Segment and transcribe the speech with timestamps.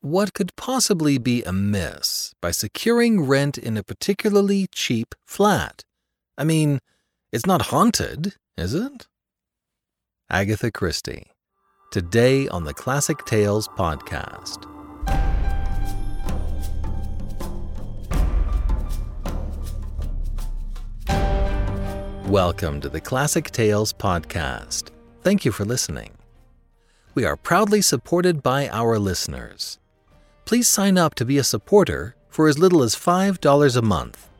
[0.00, 5.82] what could possibly be amiss by securing rent in a particularly cheap flat?
[6.36, 6.78] I mean,
[7.32, 9.08] it's not haunted, is it?
[10.30, 11.32] Agatha Christie,
[11.90, 14.66] today on the Classic Tales podcast.
[22.28, 24.90] Welcome to the Classic Tales podcast.
[25.22, 26.12] Thank you for listening.
[27.16, 29.80] We are proudly supported by our listeners.
[30.48, 34.30] Please sign up to be a supporter for as little as $5 a month.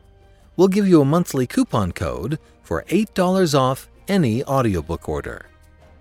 [0.57, 5.45] We'll give you a monthly coupon code for $8 off any audiobook order.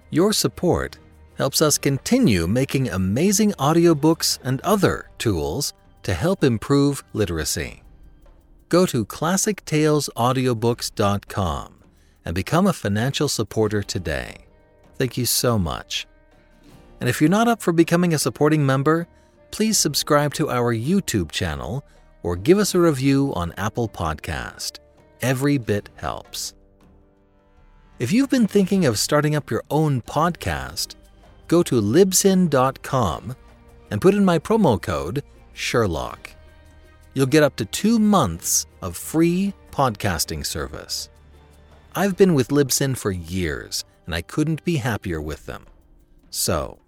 [0.09, 0.97] Your support
[1.37, 7.83] helps us continue making amazing audiobooks and other tools to help improve literacy.
[8.71, 11.75] Go to classictalesaudiobooks.com
[12.25, 14.47] and become a financial supporter today.
[14.97, 16.07] Thank you so much.
[16.99, 19.07] And if you're not up for becoming a supporting member,
[19.51, 21.85] please subscribe to our YouTube channel
[22.23, 24.79] or give us a review on Apple Podcast.
[25.21, 26.55] Every bit helps.
[27.99, 30.95] If you've been thinking of starting up your own podcast,
[31.49, 33.37] go to libsyn.com
[33.91, 36.31] and put in my promo code Sherlock.
[37.15, 41.09] You'll get up to two months of free podcasting service.
[41.95, 45.67] I've been with Libsyn for years, and I couldn't be happier with them.
[46.31, 46.79] So,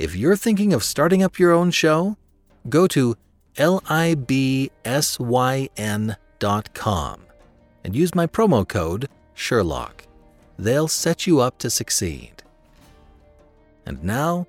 [0.00, 2.16] if you're thinking of starting up your own show,
[2.70, 3.18] go to
[3.56, 4.86] libsyn.com
[7.84, 10.04] and use my promo code Sherlock.
[10.58, 12.42] They'll set you up to succeed.
[13.84, 14.46] And now,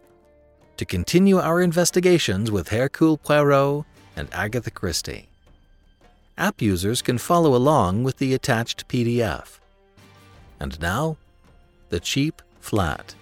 [0.78, 3.84] to continue our investigations with Hercule Poirot
[4.16, 5.28] and Agatha Christie.
[6.38, 9.60] App users can follow along with the attached PDF.
[10.62, 11.18] And now,
[11.90, 13.16] The Cheap Flat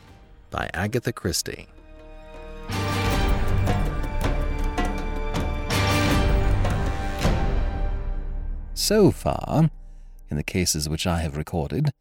[0.52, 1.69] by Agatha Christie.
[8.80, 9.69] So far,
[10.31, 11.91] in the cases which I have recorded,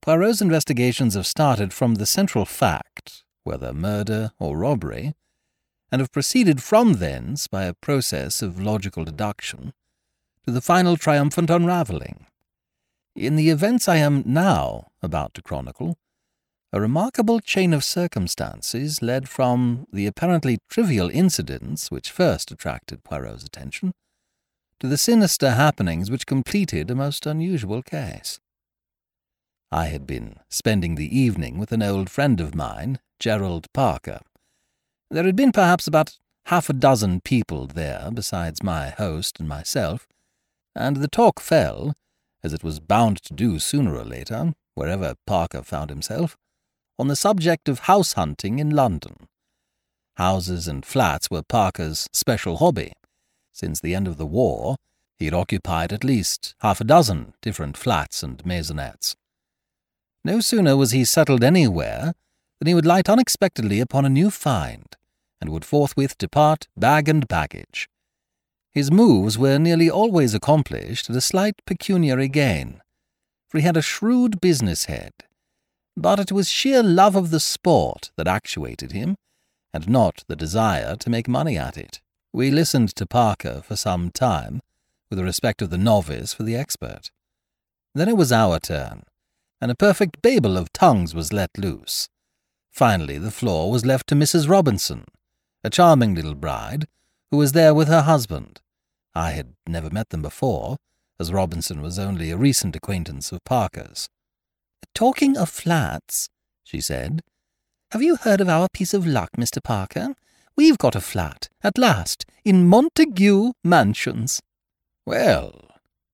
[0.00, 5.14] Poirot's investigations have started from the central fact, whether murder or robbery,
[5.90, 9.72] and have proceeded from thence by a process of logical deduction
[10.46, 12.24] to the final triumphant unravelling.
[13.16, 15.98] In the events I am now about to chronicle,
[16.72, 23.42] a remarkable chain of circumstances led from the apparently trivial incidents which first attracted Poirot's
[23.42, 23.92] attention
[24.82, 28.40] to the sinister happenings which completed a most unusual case.
[29.70, 34.18] I had been spending the evening with an old friend of mine, Gerald Parker.
[35.08, 40.08] There had been perhaps about half a dozen people there besides my host and myself,
[40.74, 41.94] and the talk fell
[42.42, 46.36] as it was bound to do sooner or later, wherever Parker found himself,
[46.98, 49.28] on the subject of house hunting in London.
[50.16, 52.92] Houses and flats were Parker's special hobby.
[53.52, 54.76] Since the end of the war,
[55.18, 59.14] he had occupied at least half a dozen different flats and maisonettes.
[60.24, 62.14] No sooner was he settled anywhere
[62.58, 64.96] than he would light unexpectedly upon a new find,
[65.40, 67.88] and would forthwith depart bag and baggage,
[68.72, 72.80] his moves were nearly always accomplished at a slight pecuniary gain,
[73.48, 75.12] for he had a shrewd business head.
[75.94, 79.16] But it was sheer love of the sport that actuated him,
[79.74, 82.00] and not the desire to make money at it.
[82.32, 84.62] We listened to Parker for some time,
[85.10, 87.10] with the respect of the novice for the expert.
[87.94, 89.02] Then it was our turn,
[89.60, 92.08] and a perfect babel of tongues was let loose.
[92.70, 94.48] Finally, the floor was left to Mrs.
[94.48, 95.04] Robinson,
[95.62, 96.86] a charming little bride,
[97.30, 98.62] who was there with her husband.
[99.14, 100.78] I had never met them before,
[101.20, 104.08] as Robinson was only a recent acquaintance of Parker's.
[104.94, 106.30] Talking of flats,
[106.64, 107.22] she said,
[107.90, 109.62] have you heard of our piece of luck, Mr.
[109.62, 110.14] Parker?
[110.56, 114.40] We've got a flat, at last, in Montague Mansions.
[115.06, 115.68] Well,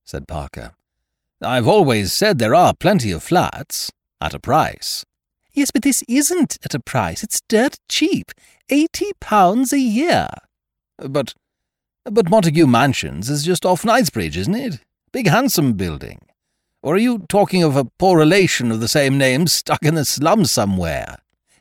[0.04, 0.72] said Parker,
[1.42, 3.90] I've always said there are plenty of flats,
[4.20, 5.04] at a price.
[5.52, 7.22] Yes, but this isn't at a price.
[7.22, 8.32] It's dirt cheap.
[8.70, 10.28] Eighty pounds a year.
[10.98, 11.34] But,
[12.04, 14.80] but Montague Mansions is just off Knightsbridge, isn't it?
[15.12, 16.20] Big handsome building.
[16.82, 20.04] Or are you talking of a poor relation of the same name stuck in the
[20.04, 21.18] slum somewhere?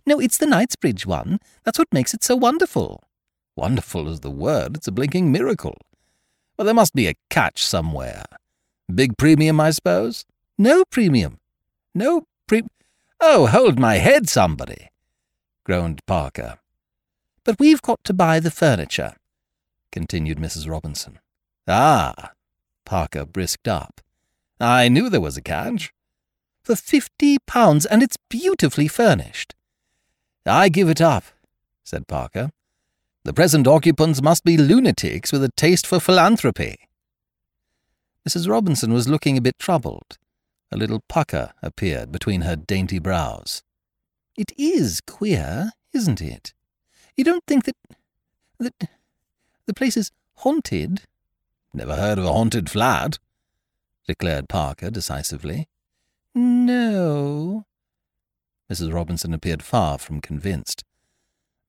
[0.07, 1.39] No, it's the Knightsbridge one.
[1.63, 3.03] That's what makes it so wonderful.
[3.55, 4.77] Wonderful is the word.
[4.77, 5.77] It's a blinking miracle.
[6.55, 8.23] But there must be a catch somewhere.
[8.93, 10.25] Big premium, I suppose?
[10.57, 11.39] No premium.
[11.93, 12.63] No pre...
[13.19, 14.89] Oh, hold my head, somebody,
[15.63, 16.57] groaned Parker.
[17.43, 19.13] But we've got to buy the furniture
[19.91, 20.69] continued Mrs.
[20.69, 21.17] Robinson.
[21.67, 22.31] Ah,
[22.85, 23.99] Parker brisked up.
[24.59, 25.91] I knew there was a catch.
[26.63, 29.55] For fifty pounds, and it's beautifully furnished.
[30.47, 31.25] I give it up,
[31.83, 32.51] said Parker.
[33.23, 36.77] The present occupants must be lunatics with a taste for philanthropy.
[38.27, 38.49] Mrs.
[38.49, 40.17] Robinson was looking a bit troubled.
[40.71, 43.63] A little pucker appeared between her dainty brows.
[44.37, 46.53] It is queer, isn't it?
[47.15, 47.75] You don't think that.
[48.59, 48.73] that.
[49.65, 51.01] the place is haunted?
[51.73, 53.19] Never heard of a haunted flat,
[54.07, 55.67] declared Parker decisively.
[56.33, 57.65] No.
[58.71, 58.93] Mrs.
[58.93, 60.83] Robinson appeared far from convinced.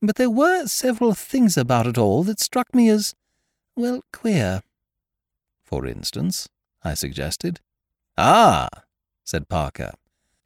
[0.00, 3.14] But there were several things about it all that struck me as,
[3.76, 4.62] well, queer.
[5.64, 6.48] For instance,
[6.82, 7.60] I suggested.
[8.16, 8.68] Ah,
[9.24, 9.92] said Parker.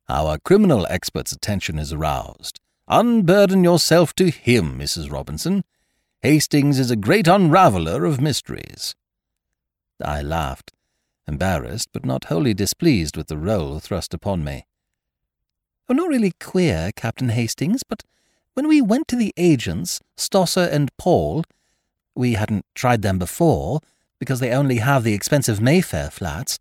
[0.08, 2.60] Our criminal expert's attention is aroused.
[2.88, 5.10] Unburden yourself to him, Mrs.
[5.10, 5.64] Robinson.
[6.22, 8.94] Hastings is a great unraveller of mysteries.
[10.04, 10.72] I laughed,
[11.26, 14.66] embarrassed but not wholly displeased with the role thrust upon me.
[15.92, 18.02] Oh, not really queer, Captain Hastings, but
[18.54, 21.44] when we went to the agents, Stosser and Paul,
[22.14, 23.80] we hadn't tried them before,
[24.18, 26.58] because they only have the expensive Mayfair flats,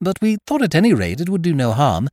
[0.00, 2.08] but we thought at any rate it would do no harm.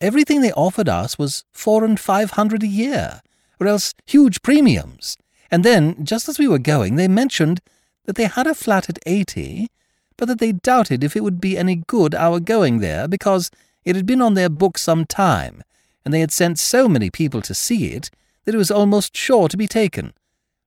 [0.00, 3.20] Everything they offered us was four and five hundred a year,
[3.60, 5.16] or else huge premiums.
[5.48, 7.60] And then, just as we were going, they mentioned
[8.06, 9.68] that they had a flat at eighty,
[10.16, 13.48] but that they doubted if it would be any good our going there, because
[13.84, 15.62] it had been on their books some time,
[16.04, 18.10] and they had sent so many people to see it
[18.44, 20.12] that it was almost sure to be taken.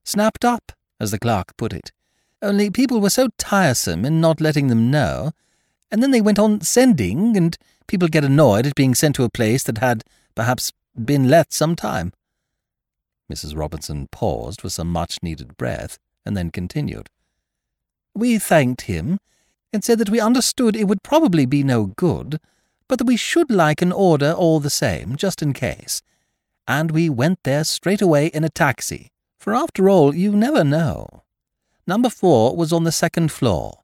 [0.03, 1.91] Snapped up, as the clerk put it.
[2.41, 5.31] Only people were so tiresome in not letting them know,
[5.89, 7.57] and then they went on sending, and
[7.87, 10.03] people get annoyed at being sent to a place that had,
[10.35, 10.71] perhaps,
[11.03, 12.11] been let some time.
[13.31, 13.55] Mrs.
[13.57, 17.09] Robinson paused for some much needed breath, and then continued.
[18.13, 19.19] We thanked him,
[19.71, 22.39] and said that we understood it would probably be no good,
[22.97, 26.03] but we should like an order all the same, just in case.
[26.67, 31.23] And we went there straight away in a taxi, for after all, you never know.
[31.87, 33.79] Number four was on the second floor,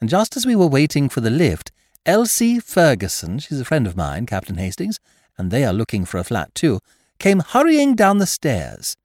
[0.00, 1.70] and just as we were waiting for the lift,
[2.04, 4.98] Elsie Ferguson, she's a friend of mine, Captain Hastings,
[5.36, 6.80] and they are looking for a flat too,
[7.20, 8.96] came hurrying down the stairs.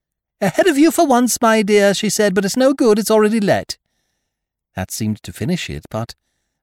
[0.41, 3.39] Ahead of you for once, my dear, she said, but it's no good, it's already
[3.39, 3.77] let.
[4.75, 6.15] That seemed to finish it, but,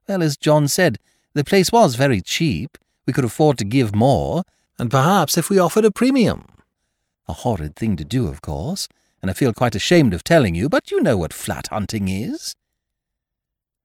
[0.09, 0.99] well, as John said,
[1.33, 2.77] the place was very cheap.
[3.05, 4.43] We could afford to give more,
[4.77, 6.45] and perhaps if we offered a premium.
[7.27, 8.87] A horrid thing to do, of course,
[9.21, 12.55] and I feel quite ashamed of telling you, but you know what flat hunting is.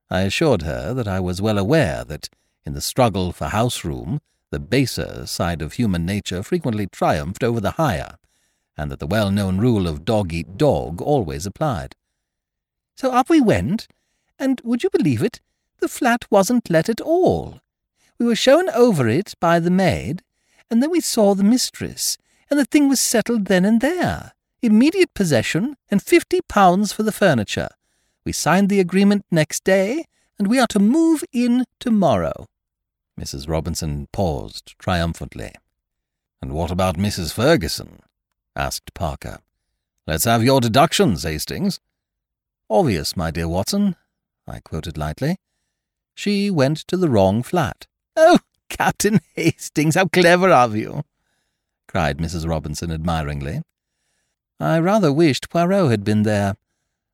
[0.09, 2.29] I assured her that I was well aware that,
[2.65, 7.59] in the struggle for house room, the baser side of human nature frequently triumphed over
[7.59, 8.17] the higher,
[8.77, 11.95] and that the well known rule of dog eat dog always applied.
[12.95, 13.87] So up we went,
[14.39, 15.41] and would you believe it,
[15.79, 17.59] the flat wasn't let at all.
[18.19, 20.23] We were shown over it by the maid,
[20.69, 22.17] and then we saw the mistress,
[22.49, 27.11] and the thing was settled then and there immediate possession, and fifty pounds for the
[27.11, 27.69] furniture.
[28.25, 30.05] We signed the agreement next day,
[30.37, 32.47] and we are to move in tomorrow.
[33.19, 33.49] Mrs.
[33.49, 35.53] Robinson paused triumphantly.
[36.41, 37.33] And what about Mrs.
[37.33, 38.01] Ferguson?
[38.55, 39.39] asked Parker.
[40.05, 41.79] Let's have your deductions, Hastings.
[42.69, 43.95] Obvious, my dear Watson,
[44.47, 45.37] I quoted lightly.
[46.13, 47.87] She went to the wrong flat.
[48.19, 51.03] Oh, Captain Hastings, how clever of you!
[51.87, 52.49] cried Mrs.
[52.49, 53.61] Robinson admiringly.
[54.59, 56.55] I rather wished Poirot had been there.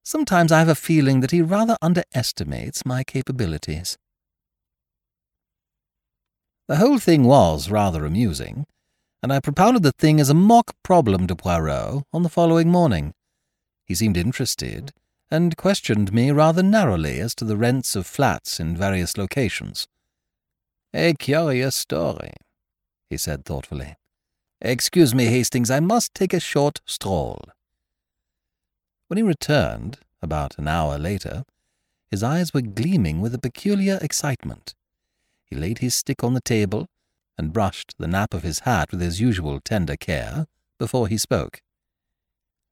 [0.02, 3.98] Sometimes I have a feeling that he rather underestimates my capabilities.
[6.70, 8.66] The whole thing was rather amusing,
[9.22, 13.14] and I propounded the thing as a mock problem to Poirot on the following morning.
[13.86, 14.94] He seemed interested,
[15.30, 19.90] and questioned me rather narrowly as to the rents of flats in various locations.
[20.96, 22.34] A curious story,
[23.10, 23.96] he said thoughtfully.
[24.62, 27.42] Excuse me, Hastings, I must take a short stroll.
[29.08, 31.46] When he returned, about an hour later,
[32.12, 34.76] his eyes were gleaming with a peculiar excitement.
[35.46, 36.88] He laid his stick on the table
[37.40, 40.46] and brushed the nap of his hat with his usual tender care
[40.78, 41.62] before he spoke.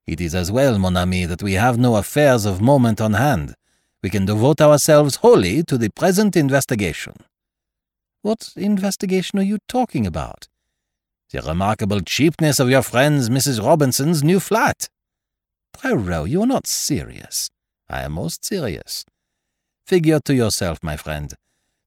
[0.05, 3.55] It is as well, mon ami, that we have no affairs of moment on hand.
[4.03, 7.15] We can devote ourselves wholly to the present investigation.
[8.21, 10.47] What investigation are you talking about?
[11.31, 13.63] the remarkable cheapness of your friends Mrs.
[13.63, 14.89] Robinson's new flat.
[15.73, 17.49] Poirot, you are not serious.
[17.89, 19.05] I am most serious.
[19.85, 21.33] Figure to yourself, my friend,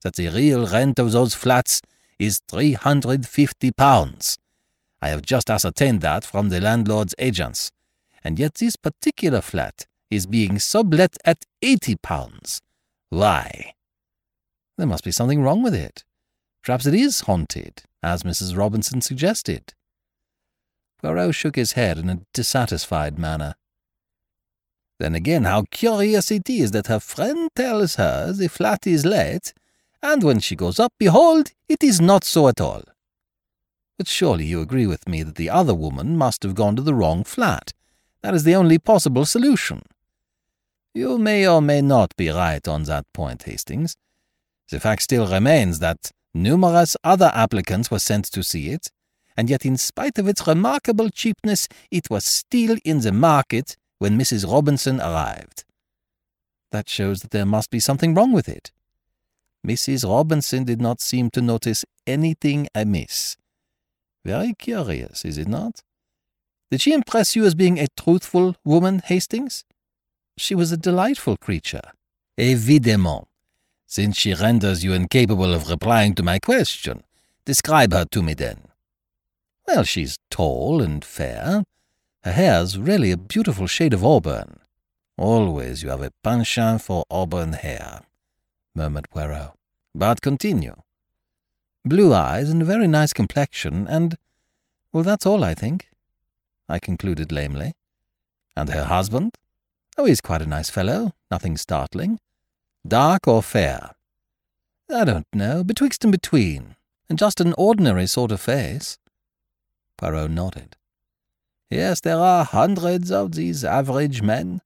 [0.03, 1.83] that the real rent of those flats
[2.19, 4.39] is three hundred fifty pounds.
[5.03, 7.71] I have just ascertained that from the landlord's agents,
[8.23, 12.61] and yet this particular flat is being sublet at eighty pounds.
[13.11, 13.75] Why?
[14.79, 16.03] There must be something wrong with it.
[16.65, 18.57] Perhaps it is haunted, as Mrs.
[18.57, 19.75] Robinson suggested.
[21.03, 23.55] Poirot shook his head in a dissatisfied manner.
[24.99, 29.53] Then again, how curious it is that her friend tells her the flat is let,
[30.03, 32.83] and when she goes up, behold, it is not so at all.
[33.99, 36.95] But surely you agree with me that the other woman must have gone to the
[36.95, 37.73] wrong flat.
[38.23, 39.83] That is the only possible solution.
[40.95, 43.97] You may or may not be right on that point, Hastings.
[44.71, 48.91] The fact still remains that numerous other applicants were sent to see it,
[49.37, 54.19] and yet in spite of its remarkable cheapness, it was still in the market when
[54.19, 54.51] Mrs.
[54.51, 55.65] Robinson arrived.
[56.73, 58.73] That shows that there must be something wrong with it.
[59.67, 60.09] Mrs.
[60.09, 63.37] Robinson did not seem to notice anything amiss.
[64.25, 65.83] Very curious, is it not?
[66.71, 69.65] Did she impress you as being a truthful woman, Hastings?
[70.37, 71.93] She was a delightful creature.
[72.39, 73.27] Évidemment.
[73.95, 77.05] Since she renders you incapable of replying to my question,
[77.45, 78.63] describe her to me then.
[79.69, 81.63] Well, she's tall and fair.
[82.25, 84.59] Her hair's really a beautiful shade of auburn.
[85.17, 88.01] Always you have a penchant for auburn hair,
[88.75, 89.53] murmured Poirot.
[89.95, 90.75] But continue.
[91.85, 94.17] Blue eyes and a very nice complexion, and,
[94.93, 95.89] well, that's all, I think,
[96.69, 97.75] I concluded lamely.
[98.57, 99.37] And her husband?
[99.97, 102.19] Oh, he's quite a nice fellow, nothing startling.
[102.87, 103.95] Dark or fair?
[104.91, 106.77] I don't know, betwixt and between,
[107.09, 108.99] and just an ordinary sort of face.
[109.97, 110.77] Poirot nodded.
[111.71, 114.61] Yes, there are hundreds of these average men.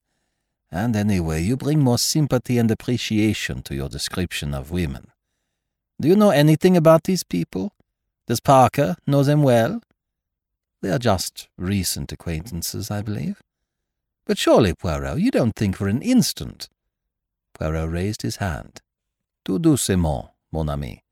[0.71, 5.07] And anyway, you bring more sympathy and appreciation to your description of women.
[5.99, 7.73] Do you know anything about these people?
[8.27, 9.81] Does Parker know them well?
[10.81, 13.41] They are just recent acquaintances, I believe.
[14.25, 16.69] But surely, Poirot, you don't think for an instant.
[17.59, 18.81] Poirot raised his hand.
[19.43, 21.03] Tout doucement, mon ami.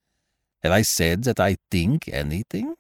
[0.64, 2.76] Have I said that I think anything?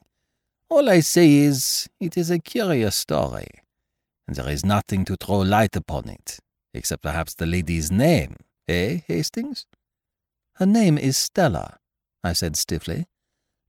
[0.69, 3.47] All I say is, it is a curious story,
[4.27, 6.39] and there is nothing to throw light upon it,
[6.73, 9.65] except perhaps the lady's name, eh, Hastings?
[10.55, 11.77] Her name is Stella,
[12.23, 13.05] I said stiffly,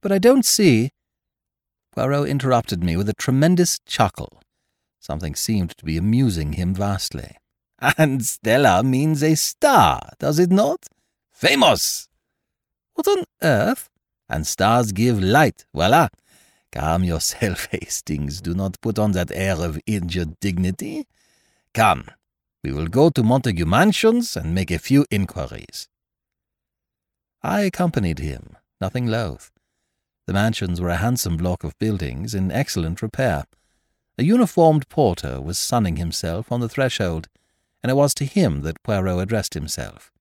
[0.01, 0.91] but I don't see.
[1.93, 4.41] Poirot interrupted me with a tremendous chuckle.
[4.99, 7.37] Something seemed to be amusing him vastly.
[7.97, 10.87] And Stella means a star, does it not?
[11.31, 12.09] Famous!
[12.93, 13.89] What on earth?
[14.27, 16.09] And stars give light, voila!
[16.71, 18.41] Calm yourself, Hastings.
[18.41, 21.07] Do not put on that air of injured dignity.
[21.73, 22.05] Come,
[22.63, 25.87] we will go to Montague Mansions and make a few inquiries.
[27.41, 29.51] I accompanied him, nothing loath.
[30.27, 33.45] The mansions were a handsome block of buildings in excellent repair.
[34.17, 37.29] A uniformed porter was sunning himself on the threshold,
[37.81, 40.11] and it was to him that Poirot addressed himself.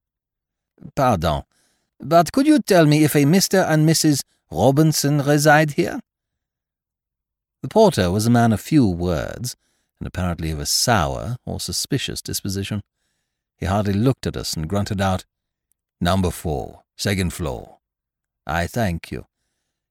[0.95, 1.43] Pardon,
[2.01, 3.69] but could you tell me if a Mr.
[3.69, 4.23] and Mrs.
[4.51, 6.01] Robinson reside here?
[7.63, 9.57] The porter was a man of few words,
[9.99, 12.83] and apparently of a sour or suspicious disposition.
[13.57, 15.25] He hardly looked at us and grunted out,
[16.01, 17.79] Number four, second floor.
[18.47, 19.27] I thank you.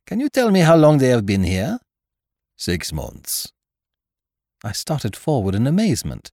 [0.05, 1.79] Can you tell me how long they have been here?
[2.55, 3.51] Six months.
[4.63, 6.31] I started forward in amazement,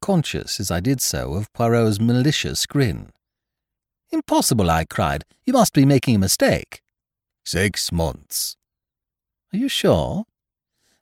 [0.00, 3.10] conscious as I did so of Poirot's malicious grin.
[4.10, 5.24] Impossible, I cried.
[5.44, 6.80] You must be making a mistake.
[7.44, 8.56] Six months.
[9.52, 10.24] Are you sure?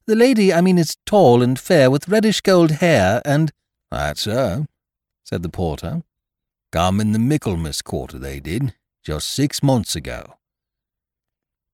[0.06, 3.52] The lady, I mean, is tall and fair, with reddish gold hair, and—
[3.90, 4.66] That's her,
[5.24, 6.02] said the porter.
[6.72, 10.38] Come in the Michaelmas quarter, they did, just six months ago.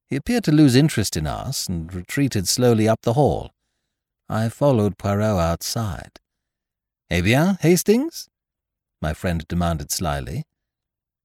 [0.08, 3.52] He appeared to lose interest in us, and retreated slowly up the hall.
[4.28, 6.18] I followed Poirot outside.
[7.10, 8.28] Eh bien, Hastings?
[9.00, 10.44] My friend demanded slyly.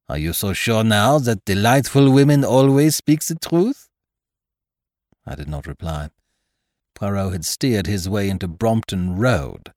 [0.08, 3.90] Are you so sure now that delightful women always speak the truth?
[5.26, 6.10] I did not reply.
[6.96, 9.74] Poirot had steered his way into Brompton Road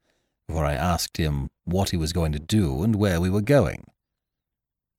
[0.47, 3.85] before I asked him what he was going to do and where we were going.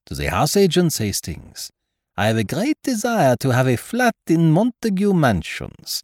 [0.07, 1.71] To the house agents, Hastings.
[2.17, 6.03] I have a great desire to have a flat in Montague Mansions.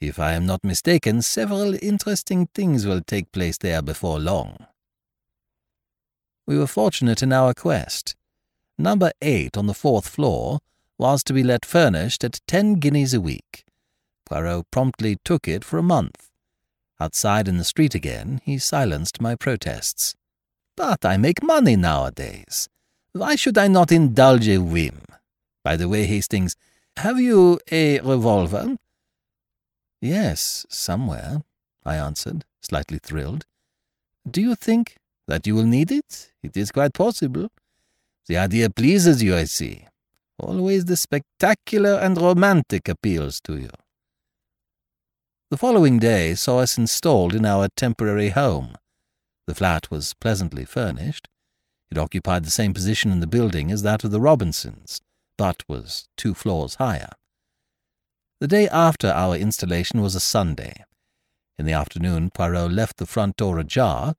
[0.00, 4.66] If I am not mistaken, several interesting things will take place there before long.
[6.46, 8.16] We were fortunate in our quest.
[8.78, 10.60] Number eight on the fourth floor
[10.98, 13.64] was to be let furnished at ten guineas a week.
[14.24, 16.30] Poirot promptly took it for a month.
[16.98, 20.14] Outside in the street again, he silenced my protests.
[20.76, 22.68] But I make money nowadays.
[23.12, 25.02] Why should I not indulge a whim?
[25.62, 26.56] By the way, Hastings,
[26.96, 28.76] have you a revolver?
[30.00, 31.42] Yes, somewhere,
[31.84, 33.44] I answered, slightly thrilled.
[34.28, 36.32] Do you think that you will need it?
[36.42, 37.48] It is quite possible.
[38.26, 39.86] The idea pleases you, I see.
[40.38, 43.70] Always the spectacular and romantic appeals to you.
[45.50, 48.76] The following day saw us installed in our temporary home.
[49.46, 51.28] The flat was pleasantly furnished.
[51.90, 55.00] It occupied the same position in the building as that of the Robinsons,
[55.36, 57.10] but was two floors higher.
[58.40, 60.84] The day after our installation was a Sunday.
[61.58, 64.14] In the afternoon, Poirot left the front door ajar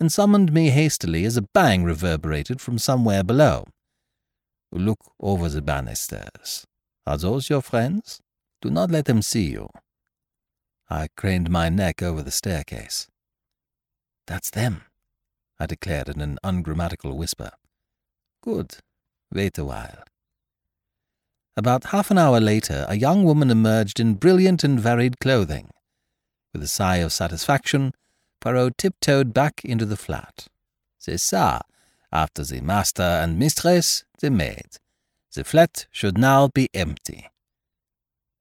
[0.00, 3.66] and summoned me hastily as a bang reverberated from somewhere below.
[4.72, 6.66] Look over the banisters.
[7.06, 8.22] Are those your friends?
[8.62, 9.68] Do not let them see you.
[10.88, 13.08] I craned my neck over the staircase.
[14.26, 14.84] That's them,
[15.60, 17.50] I declared in an ungrammatical whisper.
[18.42, 18.76] Good.
[19.30, 20.02] Wait a while.
[21.56, 25.70] About half an hour later, a young woman emerged in brilliant and varied clothing.
[26.52, 27.92] With a sigh of satisfaction,
[28.40, 30.48] Poirot tiptoed back into the flat.
[30.98, 31.62] C'est ça.
[32.12, 34.78] After the master and mistress, the maid.
[35.34, 37.30] The flat should now be empty.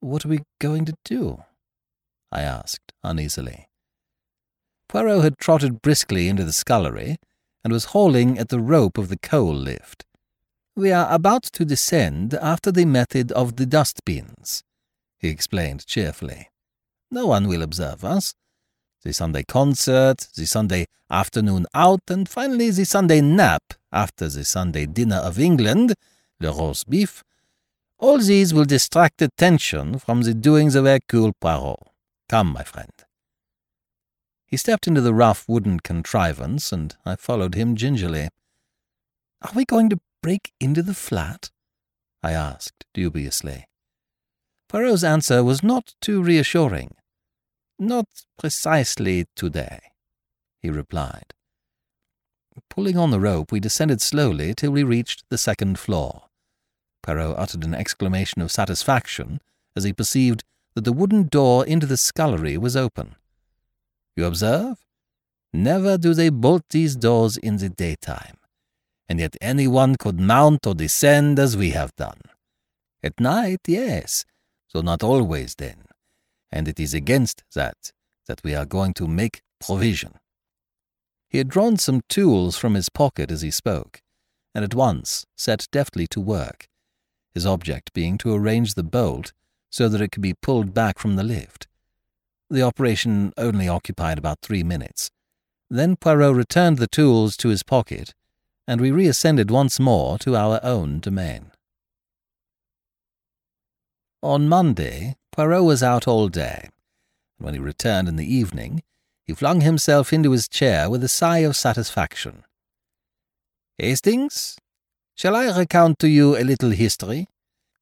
[0.02, 1.44] What are we going to do?
[2.32, 3.70] I asked uneasily.
[4.90, 7.18] Poirot had trotted briskly into the scullery
[7.64, 10.06] and was hauling at the rope of the coal lift.
[10.77, 14.62] We are about to descend after the method of the dustbins,
[15.17, 16.50] he explained cheerfully.
[17.10, 18.34] No one will observe us
[19.01, 23.62] the Sunday concert, the Sunday afternoon out, and finally the Sunday nap
[23.94, 25.94] after the Sunday dinner of England,
[26.41, 27.24] le roast beef.
[28.00, 31.79] All these will distract attention from the doings of Hercule Poirot.
[32.27, 32.91] Come, my friend.
[34.46, 38.27] He stepped into the rough wooden contrivance, and I followed him gingerly.
[39.41, 41.51] Are we going to break into the flat?
[42.24, 43.67] I asked dubiously.
[44.67, 46.96] Poirot's answer was not too reassuring.
[47.77, 48.08] Not
[48.39, 49.82] precisely today,
[50.63, 51.36] he replied.
[52.72, 56.24] Pulling on the rope, we descended slowly till we reached the second floor.
[57.03, 59.39] Poirot uttered an exclamation of satisfaction
[59.75, 63.15] as he perceived that the wooden door into the scullery was open.
[64.15, 64.77] You observe?
[65.53, 68.38] Never do they bolt these doors in the daytime,
[69.08, 72.22] and yet anyone could mount or descend as we have done.
[73.03, 74.25] At night, yes,
[74.68, 75.86] so not always then
[76.56, 77.92] and it is against that
[78.27, 80.14] that we are going to make provision.
[81.27, 84.01] He had drawn some tools from his pocket as he spoke,
[84.56, 86.68] and at once set deftly to work,
[87.34, 89.34] his object being to arrange the bolt
[89.70, 91.68] so that it could be pulled back from the lift.
[92.50, 95.12] The operation only occupied about three minutes.
[95.70, 98.14] Then Poirot returned the tools to his pocket,
[98.68, 101.51] and we reascended once more to our own domain.
[104.22, 106.70] On Monday, Poirot was out all day,
[107.38, 108.82] and when he returned in the evening,
[109.24, 112.44] he flung himself into his chair with a sigh of satisfaction.
[113.78, 114.58] Hastings,
[115.16, 117.28] shall I recount to you a little history?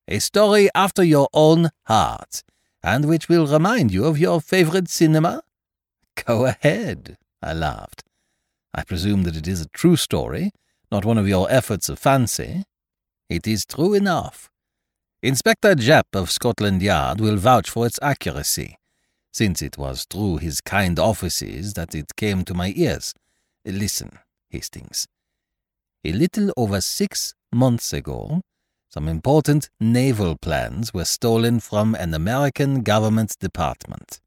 [0.08, 2.44] A story after your own heart,
[2.84, 5.44] and which will remind you of your favorite cinema?
[6.26, 8.04] Go ahead, I laughed.
[8.74, 10.52] I presume that it is a true story,
[10.94, 12.64] not one of your efforts of fancy.
[13.28, 14.52] It is true enough.
[15.24, 18.78] Inspector Japp of Scotland Yard will vouch for its accuracy,
[19.32, 23.16] since it was through his kind offices that it came to my ears.
[23.66, 24.20] Listen,
[24.52, 25.08] Hastings.
[26.06, 28.42] A little over six months ago,
[28.88, 34.22] some important naval plans were stolen from an American government department.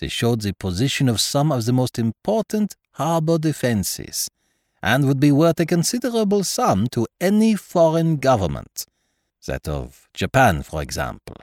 [0.00, 4.28] They showed the position of some of the most important harbor defenses,
[4.82, 8.86] and would be worth a considerable sum to any foreign government
[9.46, 11.36] that of Japan, for example.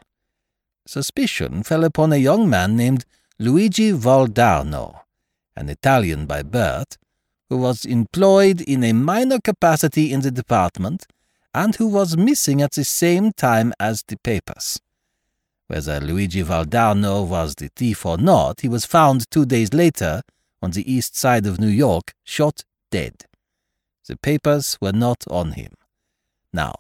[0.86, 3.06] Suspicion fell upon a young man named
[3.40, 5.02] Luigi Valdarno,
[5.56, 6.98] an Italian by birth,
[7.50, 11.06] who was employed in a minor capacity in the department
[11.54, 14.80] and who was missing at the same time as the papers.
[15.68, 20.22] Whether Luigi Valdarno was the thief or not, he was found two days later
[20.62, 23.26] on the east side of New York, shot dead.
[24.08, 25.74] The papers were not on him.
[26.54, 26.76] Now,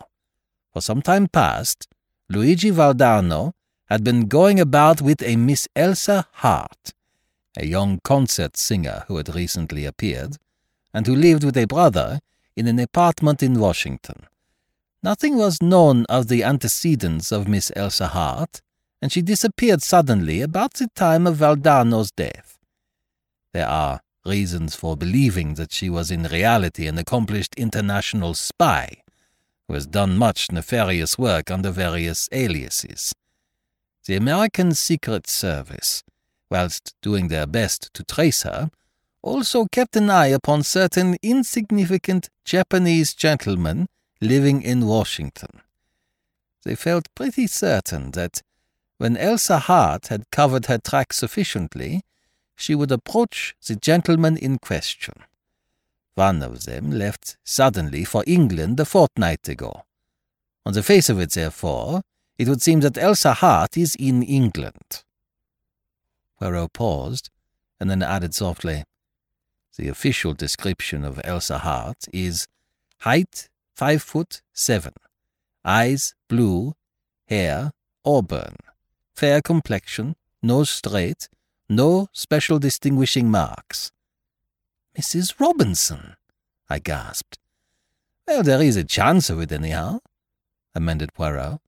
[0.71, 1.87] for some time past,
[2.29, 3.53] Luigi Valdarno
[3.85, 6.93] had been going about with a Miss Elsa Hart,
[7.57, 10.37] a young concert singer who had recently appeared,
[10.93, 12.19] and who lived with a brother
[12.55, 14.27] in an apartment in Washington.
[15.01, 18.61] Nothing was known of the antecedents of Miss Elsa Hart,
[19.01, 22.59] and she disappeared suddenly about the time of Valdarno's death.
[23.51, 28.97] There are reasons for believing that she was in reality an accomplished international spy
[29.67, 33.13] who has done much nefarious work under various aliases.
[34.05, 36.03] The American Secret Service,
[36.49, 38.69] whilst doing their best to trace her,
[39.21, 43.87] also kept an eye upon certain insignificant Japanese gentlemen
[44.19, 45.61] living in Washington.
[46.63, 48.41] They felt pretty certain that
[48.97, 52.03] when Elsa Hart had covered her tracks sufficiently,
[52.55, 55.13] she would approach the gentleman in question.
[56.15, 59.83] One of them left suddenly for England a fortnight ago.
[60.65, 62.03] On the face of it, therefore,
[62.37, 65.03] it would seem that Elsa Hart is in England.
[66.39, 67.29] Poirot paused,
[67.79, 68.83] and then added softly,
[69.77, 72.47] The official description of Elsa Hart is
[72.99, 74.93] height five foot seven,
[75.65, 76.73] eyes blue,
[77.27, 77.71] hair
[78.05, 78.55] auburn,
[79.15, 81.29] fair complexion, nose straight,
[81.69, 83.91] no special distinguishing marks.
[84.97, 85.39] Mrs.
[85.39, 86.15] Robinson,
[86.69, 87.39] I gasped.
[88.27, 89.99] Well, there is a chance of it, anyhow,
[90.75, 91.59] amended Poirot.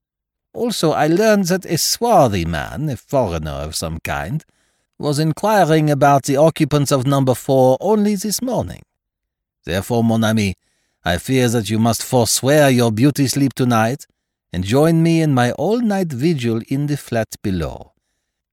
[0.52, 4.44] Also, I learned that a swarthy man, a foreigner of some kind,
[4.98, 8.82] was inquiring about the occupants of number four only this morning.
[9.64, 10.54] Therefore, mon ami,
[11.04, 14.06] I fear that you must forswear your beauty sleep tonight
[14.52, 17.92] and join me in my all-night vigil in the flat below,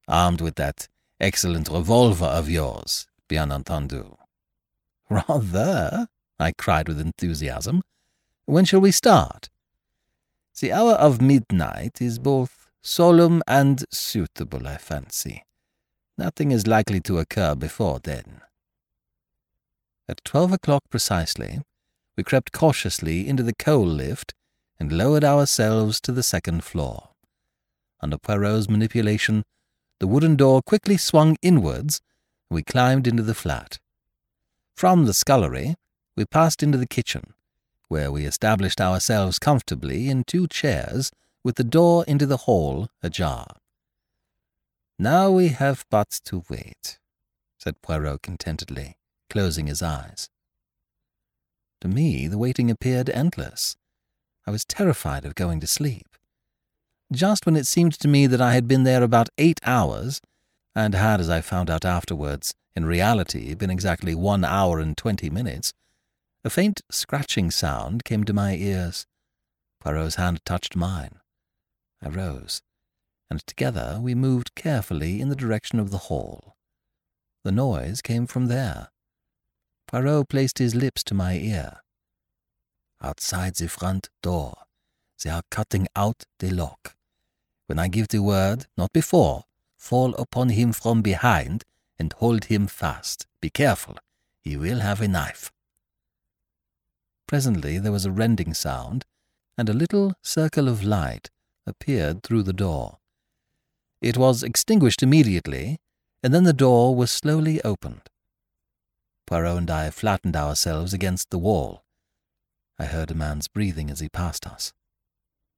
[0.08, 0.90] armed with that
[1.24, 4.18] excellent revolver of yours, bien entendu.
[5.10, 6.08] Rather,
[6.38, 7.82] I cried with enthusiasm.
[8.46, 9.50] When shall we start?
[10.60, 15.46] The hour of midnight is both solemn and suitable, I fancy.
[16.18, 18.42] Nothing is likely to occur before then.
[20.10, 21.62] At twelve o'clock precisely,
[22.18, 24.34] we crept cautiously into the coal lift
[24.78, 27.10] and lowered ourselves to the second floor.
[28.02, 29.44] Under Poirot's manipulation,
[30.00, 32.02] the wooden door quickly swung inwards,
[32.50, 33.80] and we climbed into the flat.
[34.76, 35.76] From the scullery,
[36.16, 37.34] we passed into the kitchen,
[37.88, 41.12] where we established ourselves comfortably in two chairs
[41.44, 43.48] with the door into the hall ajar.
[45.00, 47.00] Now we have but to wait,
[47.58, 48.98] said Poirot contentedly,
[49.30, 50.30] closing his eyes.
[51.82, 53.76] To me, the waiting appeared endless.
[54.48, 56.13] I was terrified of going to sleep.
[57.12, 60.22] Just when it seemed to me that I had been there about eight hours,
[60.76, 65.30] and had, as I found out afterwards, in reality been exactly one hour and twenty
[65.30, 65.74] minutes,
[66.44, 69.06] a faint scratching sound came to my ears.
[69.80, 71.20] Poirot's hand touched mine.
[72.02, 72.62] I rose,
[73.30, 76.56] and together we moved carefully in the direction of the hall.
[77.44, 78.90] The noise came from there.
[79.88, 81.82] Poirot placed his lips to my ear.
[83.02, 84.56] Outside the front door,
[85.22, 86.96] they are cutting out the lock.
[87.68, 89.44] When I give the word, not before,
[89.78, 91.64] fall upon him from behind
[92.00, 93.28] and hold him fast.
[93.42, 93.98] Be careful,
[94.42, 95.52] he will have a knife.
[97.28, 99.06] Presently there was a rending sound,
[99.58, 101.30] and a little circle of light
[101.66, 103.00] appeared through the door.
[104.02, 105.80] It was extinguished immediately,
[106.22, 108.10] and then the door was slowly opened.
[109.26, 111.84] Poirot and I flattened ourselves against the wall.
[112.78, 114.74] I heard a man's breathing as he passed us.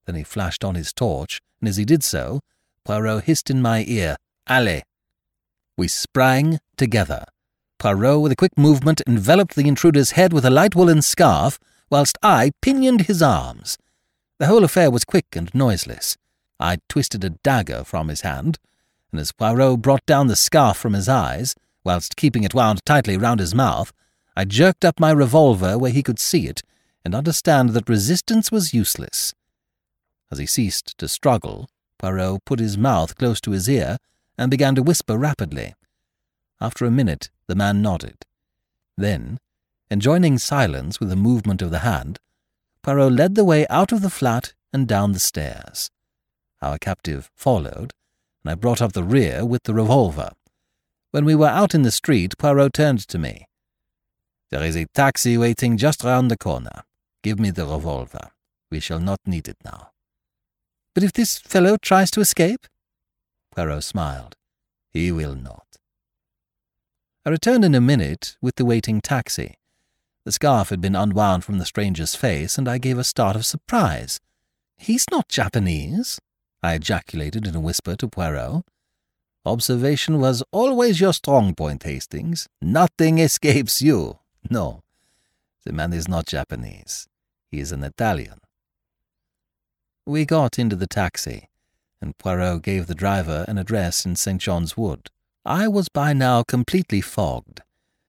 [0.05, 2.41] Then he flashed on his torch, and as he did so,
[2.83, 4.83] Poirot hissed in my ear, Allez!
[5.77, 7.25] We sprang together.
[7.79, 12.17] Poirot, with a quick movement, enveloped the intruder's head with a light woolen scarf, whilst
[12.21, 13.77] I pinioned his arms.
[14.37, 16.17] The whole affair was quick and noiseless.
[16.59, 18.59] I twisted a dagger from his hand,
[19.11, 23.17] and as Poirot brought down the scarf from his eyes, whilst keeping it wound tightly
[23.17, 23.91] round his mouth,
[24.35, 26.61] I jerked up my revolver where he could see it
[27.03, 29.33] and understand that resistance was useless.
[30.31, 33.97] As he ceased to struggle, Poirot put his mouth close to his ear
[34.37, 35.75] and began to whisper rapidly.
[36.59, 38.25] After a minute, the man nodded.
[38.97, 39.39] Then,
[39.91, 42.19] enjoining silence with a movement of the hand,
[42.81, 45.89] Poirot led the way out of the flat and down the stairs.
[46.61, 47.93] Our captive followed,
[48.43, 50.31] and I brought up the rear with the revolver.
[51.11, 53.47] When we were out in the street, Poirot turned to me.
[54.51, 56.83] There is a taxi waiting just round the corner.
[57.23, 58.31] Give me the revolver.
[58.69, 59.91] We shall not need it now.
[60.95, 62.67] But if this fellow tries to escape?
[63.53, 64.37] Poirot smiled.
[64.93, 65.77] He will not.
[67.25, 69.55] I returned in a minute with the waiting taxi.
[70.23, 73.45] The scarf had been unwound from the stranger's face, and I gave a start of
[73.45, 74.21] surprise.
[74.77, 76.19] He's not Japanese,
[76.63, 78.63] I ejaculated in a whisper to Poirot.
[79.45, 82.47] Observation was always your strong point, Hastings.
[82.61, 84.19] Nothing escapes you.
[84.49, 84.81] No,
[85.65, 87.07] the man is not Japanese.
[87.51, 88.39] He is an Italian.
[90.07, 91.49] We got into the taxi,
[91.99, 94.39] and Poirot gave the driver an address in St.
[94.39, 95.09] John's Wood.
[95.43, 97.63] I was by now completely fogged.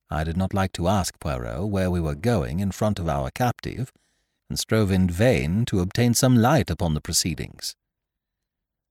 [0.07, 3.31] I did not like to ask Poirot where we were going in front of our
[3.31, 3.91] captive,
[4.47, 7.75] and strove in vain to obtain some light upon the proceedings.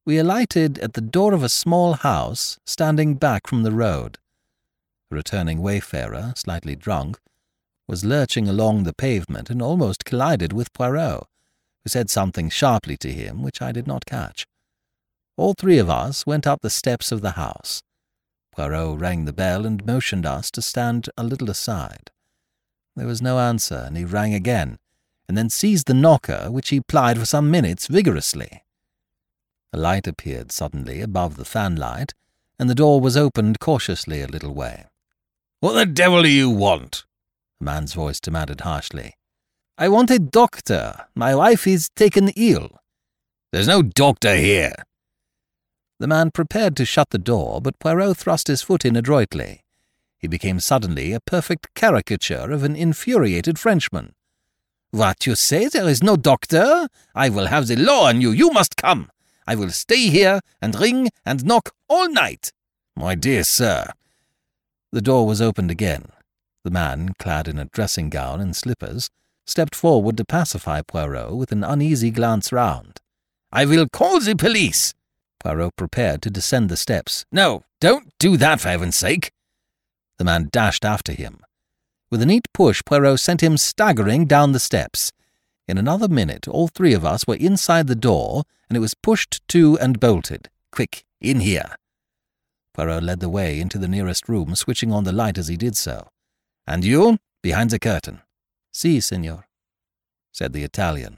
[0.04, 4.18] We alighted at the door of a small house standing back from the road.
[5.12, 7.20] A returning wayfarer, slightly drunk,
[7.86, 11.28] was lurching along the pavement and almost collided with Poirot
[11.86, 14.44] who said something sharply to him which I did not catch.
[15.36, 17.80] All three of us went up the steps of the house.
[18.50, 22.10] Poirot rang the bell and motioned us to stand a little aside.
[22.96, 24.78] There was no answer, and he rang again,
[25.28, 28.64] and then seized the knocker, which he plied for some minutes vigorously.
[29.72, 32.14] A light appeared suddenly above the fanlight,
[32.58, 34.86] and the door was opened cautiously a little way.
[35.60, 37.04] What the devil do you want?
[37.60, 39.15] the man's voice demanded harshly.
[39.78, 41.04] I want a doctor.
[41.14, 42.80] My wife is taken ill.
[43.52, 44.74] There's no doctor here.
[45.98, 49.64] The man prepared to shut the door, but Poirot thrust his foot in adroitly.
[50.18, 54.14] He became suddenly a perfect caricature of an infuriated Frenchman.
[54.92, 55.68] What you say?
[55.68, 56.88] There is no doctor?
[57.14, 58.30] I will have the law on you.
[58.30, 59.10] You must come.
[59.46, 62.50] I will stay here and ring and knock all night.
[62.96, 63.90] My dear sir.
[64.90, 66.06] The door was opened again.
[66.64, 69.10] The man, clad in a dressing gown and slippers,
[69.46, 73.00] stepped forward to pacify Poirot with an uneasy glance round.
[73.52, 74.94] I will call the police.
[75.38, 77.24] Poirot prepared to descend the steps.
[77.30, 79.32] No, don't do that for heaven's sake.
[80.18, 81.40] The man dashed after him.
[82.10, 85.12] With a neat push, Poirot sent him staggering down the steps.
[85.68, 89.46] In another minute, all three of us were inside the door, and it was pushed
[89.48, 90.48] to and bolted.
[90.70, 91.76] Quick, in here.
[92.74, 95.76] Poirot led the way into the nearest room, switching on the light as he did
[95.76, 96.08] so.
[96.66, 98.20] And you, behind the curtain.
[98.76, 99.48] Si, senor,
[100.32, 101.16] said the Italian,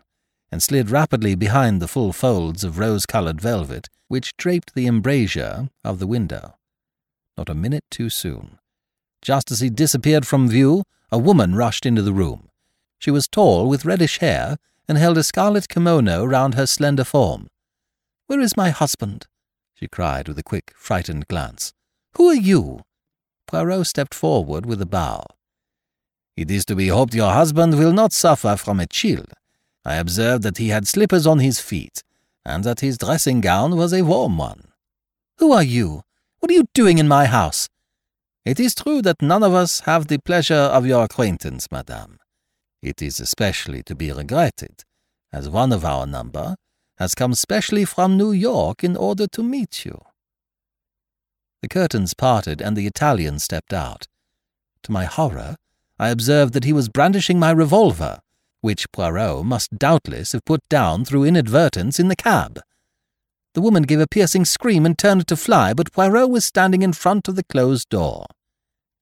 [0.53, 5.99] and slid rapidly behind the full folds of rose-coloured velvet which draped the embrasure of
[5.99, 6.55] the window.
[7.37, 8.61] Not a minute too soon.
[9.23, 12.49] Just as he disappeared from view, a woman rushed into the room.
[13.01, 17.49] She was tall, with reddish hair, and held a scarlet kimono round her slender form.
[18.29, 19.27] Where is my husband?
[19.75, 21.73] she cried with a quick, frightened glance.
[22.13, 22.83] Who are you?
[23.49, 25.25] Poirot stepped forward with a bow.
[26.39, 29.25] It is to be hoped your husband will not suffer from a chill.
[29.85, 32.05] I observed that he had slippers on his feet,
[32.45, 34.69] and that his dressing gown was a warm one.
[35.39, 36.05] Who are you?
[36.39, 37.69] What are you doing in my house?
[38.45, 42.21] It is true that none of us have the pleasure of your acquaintance, madame.
[42.81, 44.85] It is especially to be regretted,
[45.33, 46.55] as one of our number
[46.99, 50.01] has come specially from New York in order to meet you.
[51.63, 54.07] The curtains parted, and the Italian stepped out.
[54.85, 55.57] To my horror,
[55.99, 58.21] I observed that he was brandishing my revolver,
[58.61, 62.61] which Poirot must doubtless have put down through inadvertence in the cab.
[63.55, 66.93] The woman gave a piercing scream and turned to fly, but Poirot was standing in
[66.93, 68.27] front of the closed door.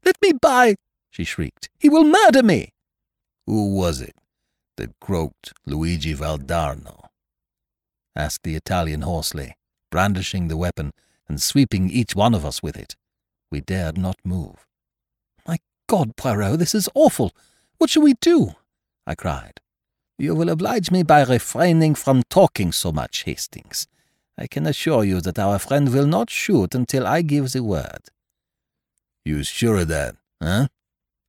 [0.05, 0.77] Let me by,
[1.11, 1.69] she shrieked.
[1.79, 2.73] He will murder me.
[3.47, 4.15] Who was it
[4.77, 7.07] that croaked Luigi Valdarno?
[8.15, 9.55] asked the Italian hoarsely,
[9.91, 10.93] brandishing the weapon
[11.29, 12.97] and sweeping each one of us with it.
[13.51, 14.66] We dared not move.
[15.89, 17.33] God, Poirot, this is awful.
[17.79, 18.55] What shall we do?
[19.07, 19.61] I cried.
[20.19, 23.87] You will oblige me by refraining from talking so much, Hastings.
[24.39, 28.09] I can assure you that our friend will not shoot until I give the word.
[29.25, 30.69] You sure of that, huh?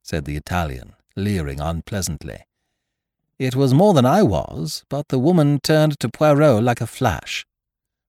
[0.04, 2.46] said the Italian, leering unpleasantly.
[3.38, 7.46] It was more than I was, but the woman turned to Poirot like a flash.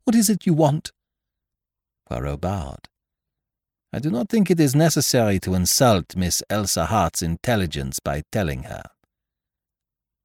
[0.05, 0.93] What is it you want?
[2.09, 2.89] Poirot bowed.
[3.93, 8.65] I do not think it is necessary to insult Miss Elsa Hart's intelligence by telling
[8.65, 8.83] her.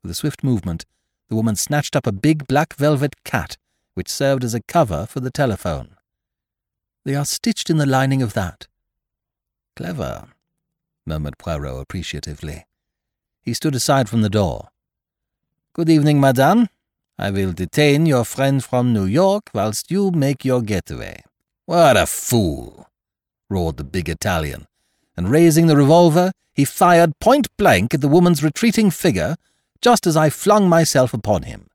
[0.01, 0.85] With a swift movement,
[1.29, 3.55] the woman snatched up a big black velvet cat,
[3.93, 5.95] which served as a cover for the telephone.
[7.05, 8.67] They are stitched in the lining of that.
[9.77, 10.27] Clever,
[11.05, 12.65] murmured Poirot appreciatively.
[13.41, 14.69] He stood aside from the door.
[15.73, 16.67] Good evening, madame.
[17.17, 21.23] I will detain your friend from New York whilst you make your getaway.
[21.65, 22.87] What a fool!
[23.49, 24.67] Roared the big Italian,
[25.15, 29.35] and raising the revolver, he fired point blank at the woman's retreating figure
[29.81, 31.67] just as I flung myself upon him.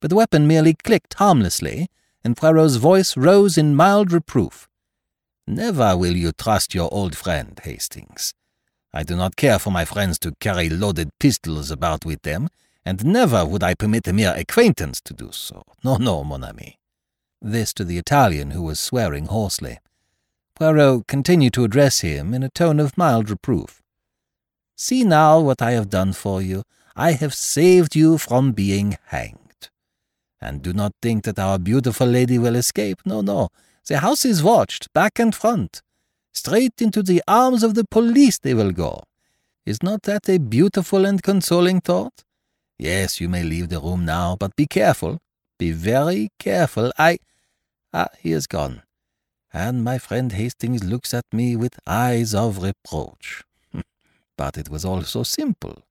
[0.00, 1.88] But the weapon merely clicked harmlessly,
[2.22, 4.68] and Poirot's voice rose in mild reproof.
[5.46, 8.32] Never will you trust your old friend, Hastings.
[8.92, 12.48] I do not care for my friends to carry loaded pistols about with them,
[12.84, 15.64] and never would I permit a mere acquaintance to do so.
[15.82, 16.78] No, no, mon ami.
[17.42, 19.78] This to the Italian, who was swearing hoarsely.
[20.56, 23.82] Poirot continued to address him in a tone of mild reproof.
[24.74, 26.62] See now what I have done for you.
[26.96, 29.68] I have saved you from being hanged.
[30.40, 33.02] And do not think that our beautiful lady will escape.
[33.04, 33.50] No, no.
[33.86, 35.82] The house is watched, back and front.
[36.32, 39.02] Straight into the arms of the police they will go.
[39.66, 42.24] Is not that a beautiful and consoling thought?
[42.78, 45.18] Yes, you may leave the room now, but be careful.
[45.58, 46.92] Be very careful.
[46.98, 47.18] I.
[47.92, 48.82] Ah, he is gone
[49.56, 53.42] and my friend Hastings looks at me with eyes of reproach.
[54.36, 55.82] but it was all so simple.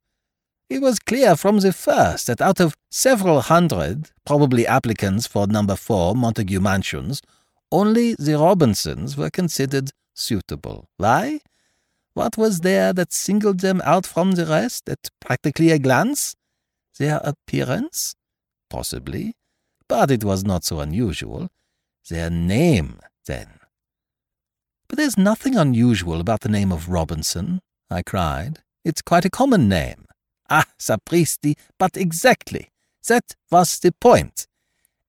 [0.70, 5.76] It was clear from the first that out of several hundred, probably applicants for number
[5.76, 7.24] four Montague Mansions,
[7.72, 10.88] only the Robinsons were considered suitable.
[10.98, 11.40] Why?
[12.14, 16.36] What was there that singled them out from the rest at practically a glance?
[17.00, 18.16] Their appearance?
[18.70, 19.34] Possibly.
[19.88, 21.50] But it was not so unusual.
[22.10, 23.60] Their name, then.
[24.88, 28.60] But there's nothing unusual about the name of Robinson, I cried.
[28.84, 30.06] It's quite a common name.
[30.50, 32.70] Ah, sapristi, but exactly.
[33.08, 34.48] That was the point.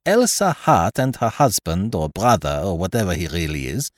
[0.04, 3.90] Elsa Hart and her husband, or brother, or whatever he really is,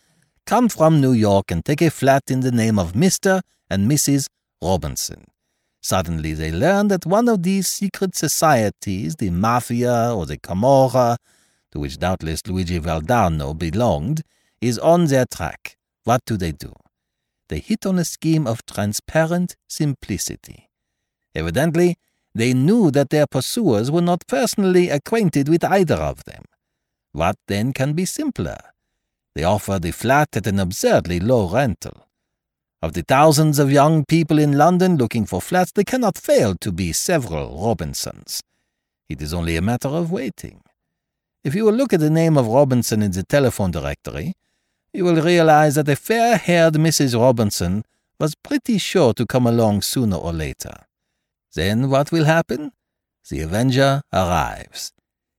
[0.47, 3.43] come from New York and take a flat in the name of Mr.
[3.69, 4.29] and Mrs.
[4.63, 5.27] Robinson.
[5.83, 11.19] Suddenly they learn that one of these secret societies, the Mafia or the Camorra,
[11.73, 14.23] to which doubtless Luigi Valdarno belonged,
[14.61, 15.77] is on their track.
[16.05, 16.73] What do they do?
[17.49, 20.69] They hit on a scheme of transparent simplicity.
[21.35, 21.97] Evidently,
[22.35, 26.45] they knew that their pursuers were not personally acquainted with either of them.
[27.13, 28.59] What then can be simpler?
[29.35, 32.09] They offer the flat at an absurdly low rental.
[32.81, 36.71] Of the thousands of young people in London looking for flats, there cannot fail to
[36.71, 38.43] be several Robinsons.
[39.09, 40.63] It is only a matter of waiting.
[41.45, 44.35] If you will look at the name of Robinson in the telephone directory,
[44.93, 47.19] you will realize that a fair haired Mrs.
[47.19, 47.85] Robinson
[48.19, 50.87] was pretty sure to come along sooner or later.
[51.55, 52.73] Then what will happen?
[53.31, 54.93] The Avenger arrives.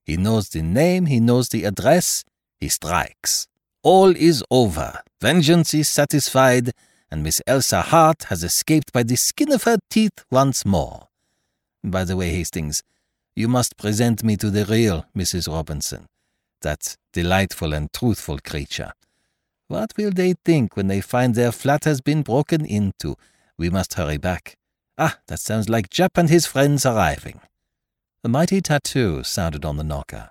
[0.04, 2.24] He knows the name, he knows the address,
[2.58, 3.46] he strikes.
[3.82, 5.00] All is over.
[5.20, 6.72] Vengeance is satisfied,
[7.10, 11.08] and Miss Elsa Hart has escaped by the skin of her teeth once more.
[11.82, 12.82] By the way, Hastings,
[13.34, 15.48] you must present me to the real Mrs.
[15.48, 16.06] Robinson,
[16.62, 18.92] that delightful and truthful creature.
[19.68, 23.16] What will they think when they find their flat has been broken into?
[23.56, 24.56] We must hurry back.
[24.98, 27.40] Ah, that sounds like Japp and his friends arriving.
[28.24, 30.30] A mighty tattoo sounded on the knocker.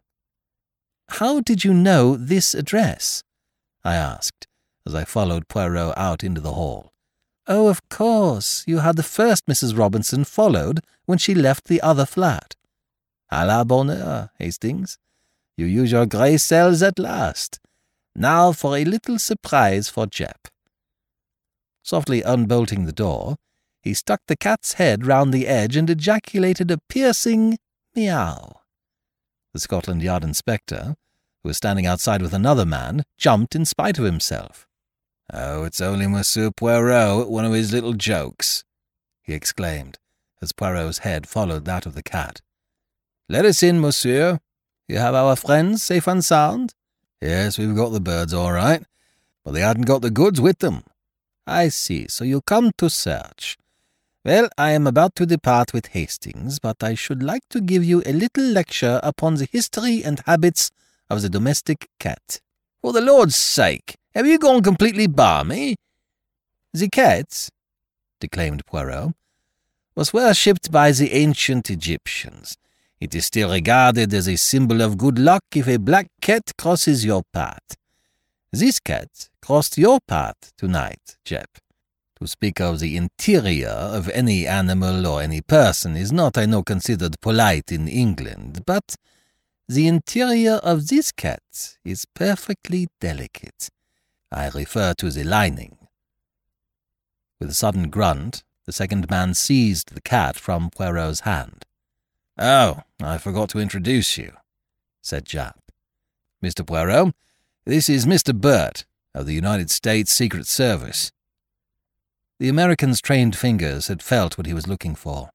[1.09, 3.23] How did you know this address?
[3.83, 4.45] I asked,
[4.85, 6.91] as I followed Poirot out into the hall.
[7.47, 9.75] Oh, of course, you had the first Mrs.
[9.75, 12.55] Robinson followed when she left the other flat.
[13.31, 14.97] A la bonne heure, Hastings.
[15.55, 17.59] You use your grey cells at last.
[18.15, 20.47] Now for a little surprise for Japp.
[21.83, 23.37] Softly unbolting the door,
[23.81, 27.57] he stuck the cat's head round the edge and ejaculated a piercing
[27.95, 28.61] meow.
[29.53, 30.95] The Scotland Yard inspector,
[31.43, 34.67] who was standing outside with another man, jumped in spite of himself.
[35.31, 38.63] Oh, it's only Monsieur Poirot at one of his little jokes,
[39.21, 39.97] he exclaimed,
[40.41, 42.41] as Poirot's head followed that of the cat.
[43.31, 44.39] Let us in, monsieur.
[44.87, 46.73] You have our friends safe and sound?
[47.21, 48.83] Yes, we've got the birds all right,
[49.45, 50.83] but they hadn't got the goods with them.
[51.45, 53.55] I see, so you come to search.
[54.25, 58.01] Well, I am about to depart with Hastings, but I should like to give you
[58.03, 60.71] a little lecture upon the history and habits
[61.07, 62.41] of the domestic cat.
[62.81, 65.75] For the Lord's sake, have you gone completely balmy?
[66.73, 67.49] The cat,
[68.19, 69.13] declaimed Poirot,
[69.93, 72.57] was worshipped by the ancient Egyptians.
[72.99, 77.05] It is still regarded as a symbol of good luck if a black cat crosses
[77.05, 77.77] your path.
[78.51, 81.59] This cat crossed your path tonight, Japp.
[82.19, 86.63] To speak of the interior of any animal or any person is not, I know,
[86.63, 88.95] considered polite in England, but
[89.69, 93.69] the interior of this cat is perfectly delicate.
[94.29, 95.77] I refer to the lining.
[97.39, 101.63] With a sudden grunt, the second man seized the cat from Poirot's hand.
[102.39, 104.31] Oh, I forgot to introduce you,
[105.01, 105.55] said Japp.
[106.43, 106.65] Mr.
[106.65, 107.13] Poirot,
[107.65, 108.33] this is Mr.
[108.33, 111.11] Burt of the United States Secret Service.
[112.39, 115.31] The American's trained fingers had felt what he was looking for.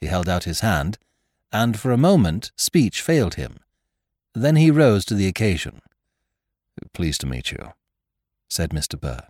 [0.00, 0.96] He held out his hand,
[1.52, 3.58] and for a moment speech failed him.
[4.34, 5.82] Then he rose to the occasion.
[6.94, 7.74] Pleased to meet you
[8.50, 9.00] said Mr.
[9.00, 9.29] Burt.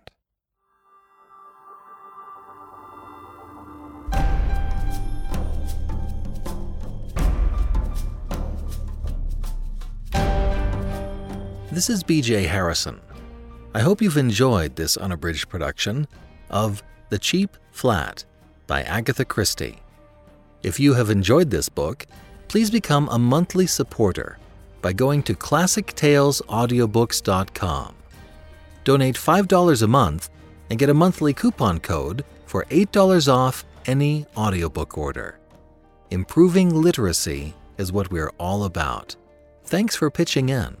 [11.71, 12.99] This is BJ Harrison.
[13.73, 16.05] I hope you've enjoyed this unabridged production
[16.49, 18.25] of The Cheap Flat
[18.67, 19.79] by Agatha Christie.
[20.63, 22.05] If you have enjoyed this book,
[22.49, 24.37] please become a monthly supporter
[24.81, 27.95] by going to classictalesaudiobooks.com
[28.83, 30.29] donate $5 a month
[30.69, 35.39] and get a monthly coupon code for $8 off any audiobook order.
[36.09, 39.15] Improving literacy is what we're all about.
[39.63, 40.80] Thanks for pitching in.